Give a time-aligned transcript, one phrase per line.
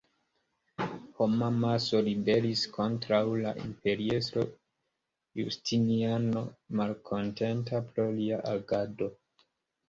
[1.17, 4.45] Homamaso ribelis kontraŭ la imperiestro
[5.41, 6.43] Justiniano,
[6.81, 9.13] malkontenta pro lia agado.